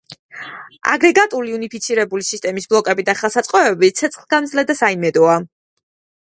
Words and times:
აგრეგატული 0.93 1.53
უნიფიცირებული 1.57 2.25
სისტემის 2.29 2.67
ბლოკები 2.71 3.05
და 3.11 3.15
ხელსაწყოები 3.19 3.91
ცეცხლგამძლე 4.01 4.65
და 4.73 4.79
საიმედოა. 4.83 5.37